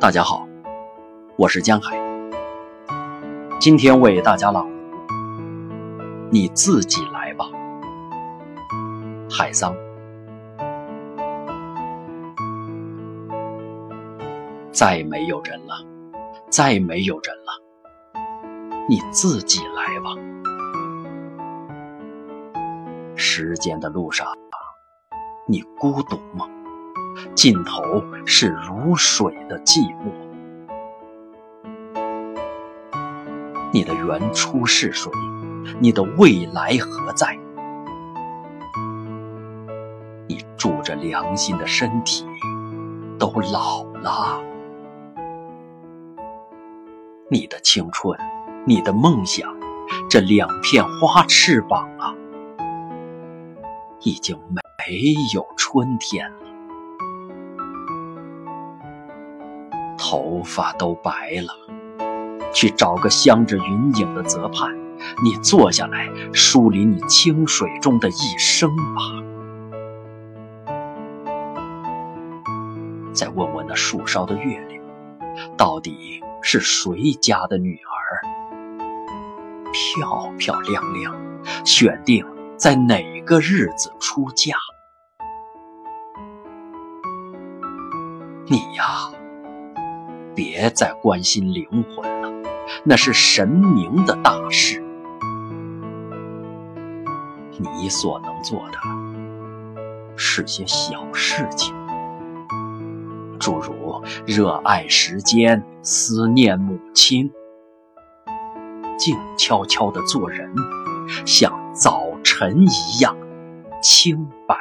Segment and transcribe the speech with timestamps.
[0.00, 0.46] 大家好，
[1.36, 1.98] 我是江海，
[3.58, 5.16] 今天为大家朗读。
[6.30, 7.46] 你自己来吧，
[9.28, 9.74] 海桑。
[14.70, 15.74] 再没有人了，
[16.48, 17.50] 再没有人了，
[18.88, 20.14] 你自己来吧。
[23.16, 24.28] 时间的路上，
[25.48, 26.48] 你孤独吗？
[27.34, 27.82] 尽头
[28.24, 30.12] 是如水的寂寞。
[33.72, 35.10] 你的原初是谁？
[35.80, 37.38] 你的未来何在？
[40.26, 42.26] 你住着良心的身体
[43.18, 44.40] 都老了。
[47.30, 48.18] 你的青春，
[48.66, 49.54] 你的梦想，
[50.08, 52.14] 这两片花翅膀啊，
[54.00, 54.62] 已经没
[55.34, 56.47] 有春天了。
[59.98, 61.52] 头发都白了，
[62.54, 64.74] 去找个镶着云影的泽畔，
[65.22, 69.02] 你坐下来梳理你清水中的一生吧。
[73.12, 74.82] 再问问那树梢的月亮，
[75.56, 78.22] 到底是谁家的女儿？
[79.72, 81.14] 漂漂亮亮，
[81.64, 82.24] 选定
[82.56, 84.54] 在哪个日子出嫁？
[88.46, 89.10] 你呀。
[90.38, 92.32] 别再关心灵魂了，
[92.84, 94.80] 那是神明的大事。
[97.58, 98.78] 你所能做的
[100.16, 101.74] 是些小事情，
[103.40, 107.28] 诸如热爱时间、思念母亲，
[108.96, 110.54] 静悄悄地做人，
[111.26, 113.16] 像早晨一样
[113.82, 114.54] 清白。